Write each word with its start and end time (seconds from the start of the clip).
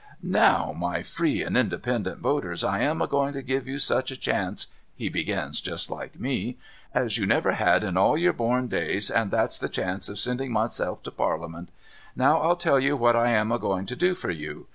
'Now 0.43 0.73
my 0.75 1.03
free 1.03 1.43
and 1.43 1.55
independent 1.55 2.23
woters, 2.23 2.63
I 2.67 2.79
am 2.79 3.03
a 3.03 3.07
going 3.07 3.33
to 3.33 3.43
give 3.43 3.67
you 3.67 3.77
such 3.77 4.09
a 4.09 4.17
chance' 4.17 4.65
(he 4.95 5.09
begins 5.09 5.61
just 5.61 5.91
like 5.91 6.19
me)' 6.19 6.57
as 6.95 7.19
you 7.19 7.27
never 7.27 7.51
had 7.51 7.83
in 7.83 7.95
all 7.97 8.17
your 8.17 8.33
born 8.33 8.67
days, 8.67 9.11
and 9.11 9.29
that's 9.29 9.59
the 9.59 9.69
chance 9.69 10.09
of 10.09 10.17
sending 10.17 10.51
Myself 10.51 11.03
to 11.03 11.11
Padiament. 11.11 11.67
Now 12.15 12.39
I'll 12.41 12.55
tell 12.55 12.79
you 12.79 12.97
what 12.97 13.15
I 13.15 13.29
am 13.29 13.51
a 13.51 13.59
going 13.59 13.85
to 13.85 13.95
do 13.95 14.15
for 14.15 14.31
you. 14.31 14.65